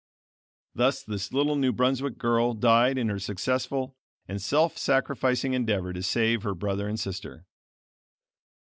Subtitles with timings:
[0.73, 3.95] Thus this little New Brunswick girl died in her successful
[4.27, 7.45] and self sacrificing endeavor to save her brother and sister.